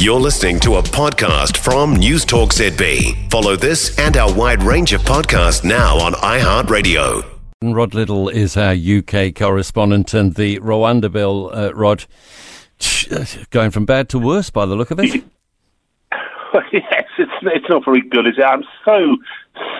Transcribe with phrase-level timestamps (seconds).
[0.00, 3.30] You're listening to a podcast from Newstalk ZB.
[3.30, 7.22] Follow this and our wide range of podcasts now on iHeartRadio.
[7.62, 12.06] Rod Liddle is our UK correspondent, and the Rwanda bill, uh, Rod,
[13.50, 15.22] going from bad to worse by the look of it.
[16.72, 18.42] yes, it's it's not very good, is it?
[18.42, 19.18] I'm so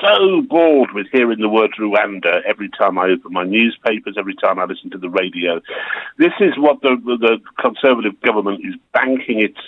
[0.00, 4.60] so bored with hearing the word Rwanda every time I open my newspapers, every time
[4.60, 5.60] I listen to the radio.
[6.18, 9.58] This is what the the Conservative government is banking its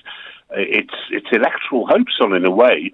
[0.51, 2.93] its its electoral hopes on, in a way.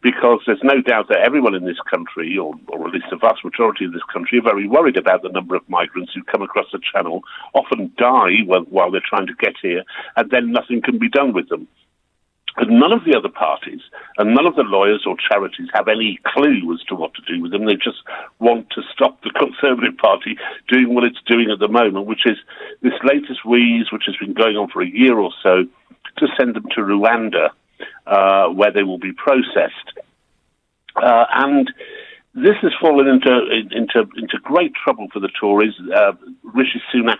[0.00, 3.44] Because there's no doubt that everyone in this country, or, or at least the vast
[3.44, 6.66] majority of this country, are very worried about the number of migrants who come across
[6.72, 7.22] the channel,
[7.52, 9.82] often die while, while they're trying to get here,
[10.14, 11.66] and then nothing can be done with them.
[12.58, 13.80] And none of the other parties
[14.18, 17.40] and none of the lawyers or charities have any clue as to what to do
[17.40, 17.66] with them.
[17.66, 18.02] They just
[18.40, 20.36] want to stop the Conservative Party
[20.68, 22.36] doing what it's doing at the moment, which is
[22.82, 25.66] this latest wheeze, which has been going on for a year or so,
[26.18, 27.50] to send them to Rwanda,
[28.06, 29.98] uh, where they will be processed.
[30.96, 31.72] Uh, and
[32.34, 33.30] this has fallen into
[33.70, 35.74] into into great trouble for the Tories.
[35.94, 37.18] Uh, Rishi Sunak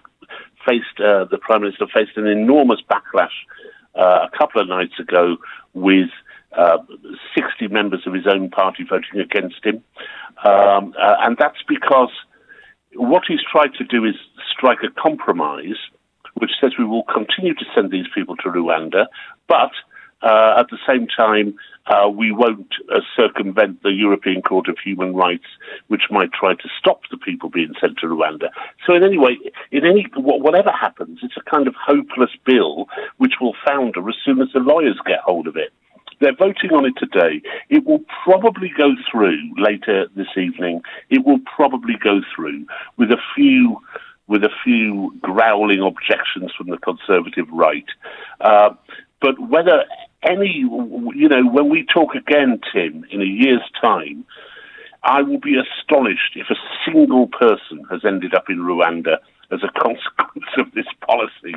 [0.66, 3.36] faced uh, the Prime Minister faced an enormous backlash
[3.94, 5.36] uh, a couple of nights ago
[5.74, 6.10] with
[6.56, 6.78] uh,
[7.36, 9.82] 60 members of his own party voting against him.
[10.44, 12.10] Um, and that's because
[12.94, 14.14] what he's tried to do is
[14.50, 15.76] strike a compromise
[16.40, 19.06] which says we will continue to send these people to Rwanda,
[19.48, 19.72] but
[20.22, 21.54] uh, at the same time,
[21.86, 25.46] uh, we won't uh, circumvent the European Court of Human Rights,
[25.86, 28.48] which might try to stop the people being sent to Rwanda.
[28.86, 29.38] So, in any way,
[29.70, 34.40] in any whatever happens, it's a kind of hopeless bill which will founder as soon
[34.42, 35.72] as the lawyers get hold of it.
[36.20, 37.40] They're voting on it today.
[37.70, 40.82] It will probably go through later this evening.
[41.10, 42.66] It will probably go through
[42.96, 43.80] with a few
[44.28, 47.86] with a few growling objections from the conservative right.
[48.40, 48.70] Uh,
[49.20, 49.84] but whether
[50.22, 54.24] any, you know, when we talk again, Tim, in a year's time,
[55.02, 59.16] I will be astonished if a single person has ended up in Rwanda
[59.50, 61.54] as a consequence of this policy.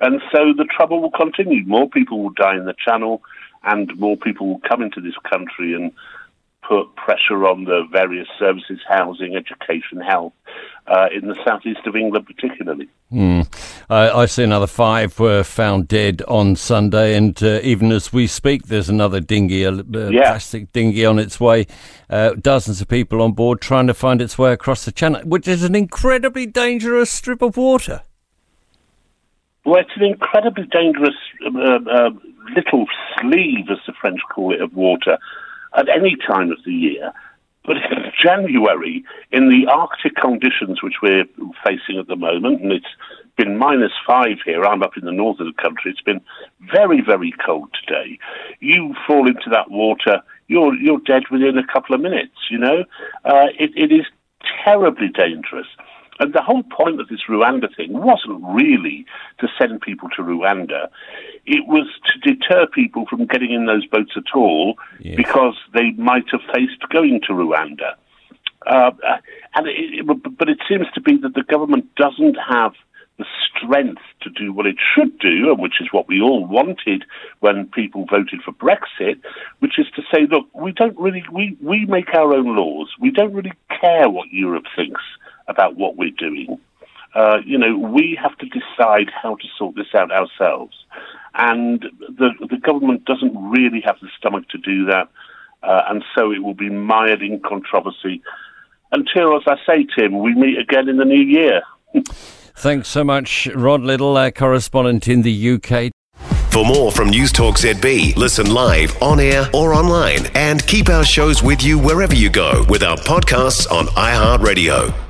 [0.00, 1.64] And so the trouble will continue.
[1.66, 3.22] More people will die in the channel,
[3.64, 5.92] and more people will come into this country and
[6.66, 10.32] put pressure on the various services, housing, education, health,
[10.88, 12.88] uh, in the southeast of England, particularly.
[13.12, 13.46] Mm.
[13.90, 18.26] Uh, I see another five were found dead on Sunday, and uh, even as we
[18.26, 20.30] speak, there's another dinghy, a yeah.
[20.30, 21.66] plastic dinghy on its way.
[22.08, 25.46] Uh, dozens of people on board trying to find its way across the channel, which
[25.46, 28.02] is an incredibly dangerous strip of water.
[29.64, 32.10] Well, it's an incredibly dangerous uh, uh,
[32.56, 32.86] little
[33.20, 35.18] sleeve, as the French call it, of water
[35.76, 37.12] at any time of the year.
[37.64, 37.76] But
[38.22, 41.24] January, in the Arctic conditions which we're
[41.64, 42.86] facing at the moment, and it's
[43.36, 46.20] been minus five here, I'm up in the north of the country, it's been
[46.72, 48.18] very, very cold today.
[48.60, 52.84] You fall into that water, you're, you're dead within a couple of minutes, you know?
[53.24, 54.06] Uh, it, it is
[54.64, 55.68] terribly dangerous.
[56.20, 59.06] And the whole point of this Rwanda thing wasn't really
[59.38, 60.88] to send people to Rwanda.
[61.46, 65.16] It was to deter people from getting in those boats at all yes.
[65.16, 67.94] because they might have faced going to Rwanda.
[68.68, 68.90] Uh,
[69.54, 72.72] and it, it, but it seems to be that the government doesn't have
[73.18, 77.04] the strength to do what it should do, and which is what we all wanted
[77.40, 79.20] when people voted for Brexit,
[79.58, 82.92] which is to say, look, we don't really, we, we make our own laws.
[83.00, 85.02] We don't really care what Europe thinks
[85.48, 86.60] about what we're doing.
[87.14, 90.76] Uh, you know, we have to decide how to sort this out ourselves.
[91.34, 95.08] And the, the government doesn't really have the stomach to do that.
[95.62, 98.22] Uh, and so it will be mired in controversy
[98.92, 101.62] until, as I say, Tim, we meet again in the new year.
[102.56, 105.92] Thanks so much, Rod Liddle, our correspondent in the UK.
[106.50, 111.42] For more from Newstalk ZB, listen live, on air, or online, and keep our shows
[111.42, 115.07] with you wherever you go with our podcasts on iHeartRadio.